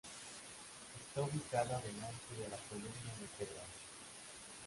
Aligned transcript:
Está 1.01 1.21
ubicada 1.21 1.79
delante 1.81 2.33
de 2.39 2.49
la 2.49 2.57
columna 2.67 3.11
vertebral. 3.19 3.67